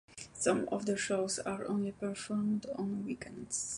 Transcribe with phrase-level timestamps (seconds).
[0.33, 3.69] Some of the shows are only performed on weekends.